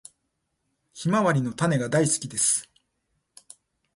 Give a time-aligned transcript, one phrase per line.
[0.93, 2.67] ヒマワリの種が大好きです。